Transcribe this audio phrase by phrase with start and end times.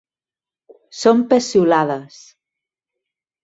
[1.03, 2.19] Són peciolades.